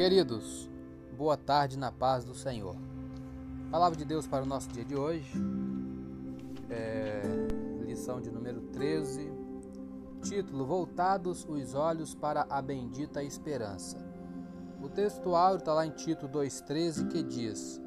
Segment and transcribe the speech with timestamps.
[0.00, 0.66] Queridos,
[1.14, 2.74] boa tarde na paz do Senhor.
[3.70, 5.30] Palavra de Deus para o nosso dia de hoje,
[6.70, 7.20] é,
[7.84, 9.30] lição de número 13,
[10.22, 13.98] título: Voltados os olhos para a bendita esperança.
[14.82, 17.78] O texto áureo está lá em Tito 2,13 que diz: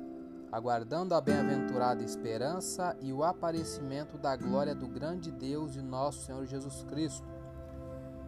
[0.52, 6.46] Aguardando a bem-aventurada esperança e o aparecimento da glória do grande Deus e nosso Senhor
[6.46, 7.28] Jesus Cristo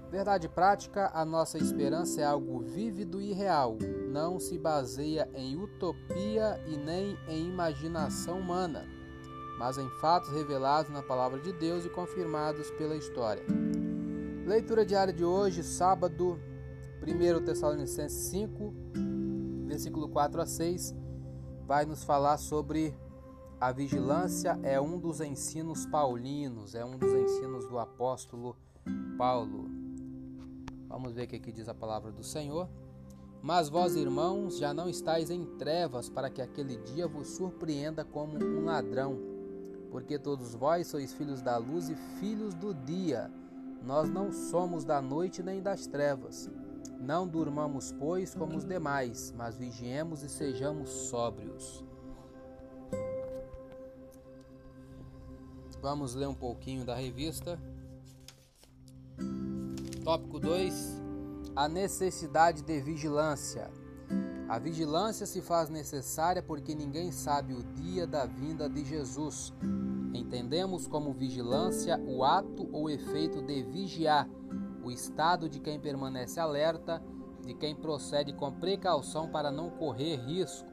[0.09, 3.77] Verdade prática, a nossa esperança é algo vívido e real,
[4.11, 8.85] não se baseia em utopia e nem em imaginação humana,
[9.59, 13.43] mas em fatos revelados na palavra de Deus e confirmados pela história.
[14.45, 16.39] Leitura diária de hoje, sábado,
[17.01, 18.73] 1 Tessalonicenses 5,
[19.65, 20.95] versículo 4 a 6,
[21.65, 22.95] vai nos falar sobre
[23.59, 28.55] a vigilância, é um dos ensinos paulinos, é um dos ensinos do apóstolo
[29.17, 29.84] Paulo.
[30.95, 32.69] Vamos ver o que aqui diz a palavra do Senhor.
[33.41, 38.41] Mas vós, irmãos, já não estáis em trevas para que aquele dia vos surpreenda como
[38.41, 39.19] um ladrão.
[39.91, 43.29] Porque todos vós sois filhos da luz e filhos do dia.
[43.83, 46.49] Nós não somos da noite nem das trevas.
[46.97, 51.83] Não durmamos, pois, como os demais, mas vigiemos e sejamos sóbrios.
[55.81, 57.59] Vamos ler um pouquinho da revista.
[60.05, 61.01] Tópico 2:
[61.55, 63.71] A necessidade de vigilância.
[64.47, 69.51] A vigilância se faz necessária porque ninguém sabe o dia da vinda de Jesus.
[70.13, 74.29] Entendemos como vigilância o ato ou efeito de vigiar,
[74.83, 77.01] o estado de quem permanece alerta,
[77.43, 80.69] de quem procede com precaução para não correr risco.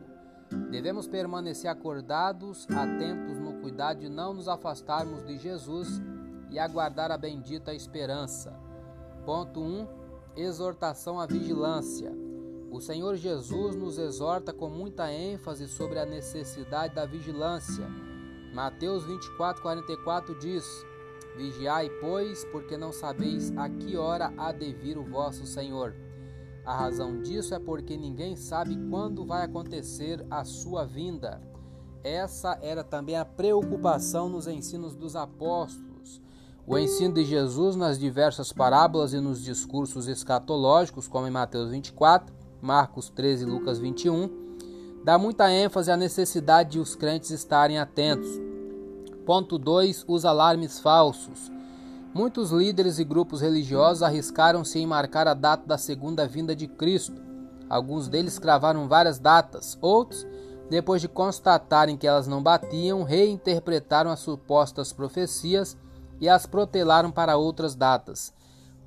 [0.71, 6.03] Devemos permanecer acordados, atentos no cuidado de não nos afastarmos de Jesus
[6.51, 8.62] e aguardar a bendita esperança.
[9.25, 9.87] Ponto 1.
[10.37, 12.13] Exortação à vigilância.
[12.73, 17.87] O Senhor Jesus nos exorta com muita ênfase sobre a necessidade da vigilância.
[18.53, 20.65] Mateus 24, 44 diz:
[21.37, 25.95] Vigiai, pois, porque não sabeis a que hora há de vir o vosso Senhor.
[26.65, 31.41] A razão disso é porque ninguém sabe quando vai acontecer a sua vinda.
[32.03, 35.92] Essa era também a preocupação nos ensinos dos apóstolos
[36.67, 42.33] o ensino de Jesus nas diversas parábolas e nos discursos escatológicos, como em Mateus 24,
[42.61, 44.31] Marcos 13 e Lucas 21,
[45.05, 48.31] dá muita ênfase à necessidade de os crentes estarem atentos.
[49.27, 50.05] Ponto 2.
[50.07, 51.51] Os alarmes falsos.
[52.15, 57.21] Muitos líderes e grupos religiosos arriscaram-se em marcar a data da segunda vinda de Cristo.
[57.69, 60.27] Alguns deles cravaram várias datas, outros,
[60.69, 65.77] depois de constatarem que elas não batiam, reinterpretaram as supostas profecias
[66.23, 68.33] e as protelaram para outras datas.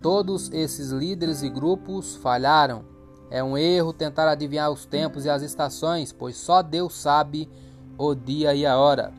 [0.01, 2.85] Todos esses líderes e grupos falharam.
[3.29, 7.50] É um erro tentar adivinhar os tempos e as estações, pois só Deus sabe
[7.97, 9.12] o dia e a hora.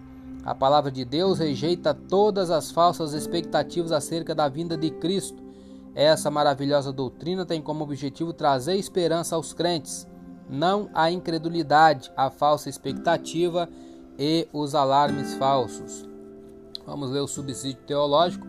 [0.47, 5.43] A palavra de Deus rejeita todas as falsas expectativas acerca da vinda de Cristo.
[5.94, 10.06] Essa maravilhosa doutrina tem como objetivo trazer esperança aos crentes,
[10.48, 13.69] não a incredulidade, a falsa expectativa
[14.19, 16.16] e os alarmes falsos.
[16.86, 18.47] Vamos ler o subsídio teológico.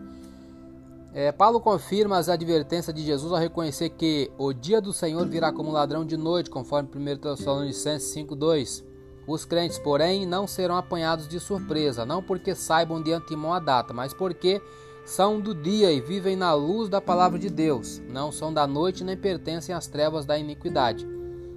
[1.12, 5.50] É, Paulo confirma as advertências de Jesus ao reconhecer que o dia do Senhor virá
[5.50, 8.84] como ladrão de noite, conforme 1 Tessalonicenses 5,2.
[9.26, 13.92] Os crentes, porém, não serão apanhados de surpresa, não porque saibam de antemão a data,
[13.92, 14.62] mas porque
[15.04, 19.02] são do dia e vivem na luz da palavra de Deus, não são da noite
[19.02, 21.06] nem pertencem às trevas da iniquidade.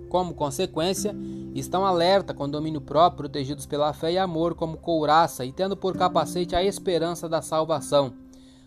[0.10, 1.16] Como consequência,
[1.60, 5.98] estão alerta com domínio próprio, protegidos pela fé e amor como couraça e tendo por
[5.98, 8.14] capacete a esperança da salvação.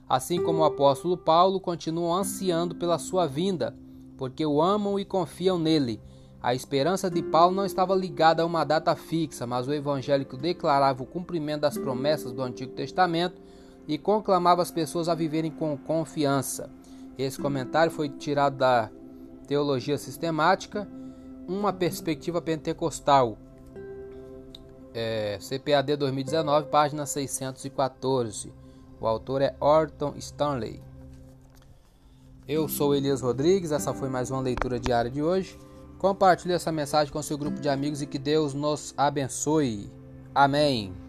[0.09, 3.75] Assim como o apóstolo Paulo, continuam ansiando pela sua vinda,
[4.19, 6.01] porque o amam e confiam nele.
[6.43, 11.03] A esperança de Paulo não estava ligada a uma data fixa, mas o evangélico declarava
[11.03, 13.41] o cumprimento das promessas do Antigo Testamento
[13.89, 16.71] e conclamava as pessoas a viverem com confiança.
[17.17, 18.91] Esse comentário foi tirado da
[19.47, 20.87] Teologia Sistemática
[21.47, 23.39] uma perspectiva pentecostal.
[24.93, 28.53] É, CPAD 2019, página 614.
[29.01, 30.81] O autor é Orton Stanley.
[32.47, 35.59] Eu sou Elias Rodrigues, essa foi mais uma leitura diária de hoje.
[35.99, 39.91] Compartilhe essa mensagem com seu grupo de amigos e que Deus nos abençoe.
[40.35, 41.04] Amém.